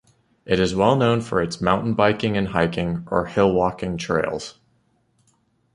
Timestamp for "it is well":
0.47-0.95